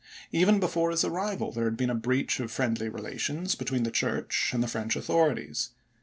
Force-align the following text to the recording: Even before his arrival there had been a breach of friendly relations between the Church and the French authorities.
Even 0.31 0.59
before 0.59 0.89
his 0.89 1.03
arrival 1.03 1.51
there 1.51 1.65
had 1.65 1.77
been 1.77 1.91
a 1.91 1.93
breach 1.93 2.39
of 2.39 2.51
friendly 2.51 2.89
relations 2.89 3.53
between 3.53 3.83
the 3.83 3.91
Church 3.91 4.49
and 4.51 4.63
the 4.63 4.67
French 4.67 4.95
authorities. 4.95 5.73